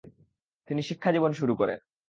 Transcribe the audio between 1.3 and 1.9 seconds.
শুরু করেন।